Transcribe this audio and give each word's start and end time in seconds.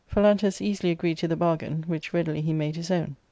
Phalantus 0.11 0.61
easily 0.61 0.89
agreed 0.89 1.19
to 1.19 1.27
the 1.27 1.35
bargain, 1.35 1.83
which 1.85 2.11
readily 2.11 2.41
he 2.41 2.53
made 2.53 2.75
his 2.75 2.89
\pwn. 2.89 3.17